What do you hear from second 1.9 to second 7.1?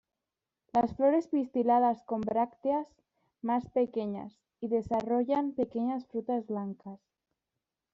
con brácteas más pequeñas y desarrollan pequeñas frutas blancas.